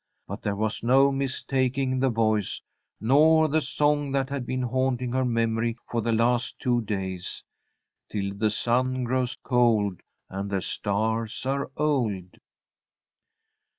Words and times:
But 0.27 0.41
there 0.41 0.55
was 0.55 0.81
no 0.81 1.11
mistaking 1.11 1.99
the 1.99 2.09
voice, 2.09 2.59
nor 2.99 3.47
the 3.47 3.61
song 3.61 4.11
that 4.13 4.31
had 4.31 4.47
been 4.47 4.63
haunting 4.63 5.11
her 5.11 5.23
memory 5.23 5.77
for 5.91 6.01
the 6.01 6.11
last 6.11 6.57
two 6.59 6.81
days: 6.81 7.43
"Till 8.09 8.33
the 8.33 8.49
sun 8.49 9.03
grows 9.03 9.35
cold, 9.43 10.01
And 10.27 10.49
the 10.49 10.63
stars 10.63 11.45
are 11.45 11.69
old." 11.77 12.37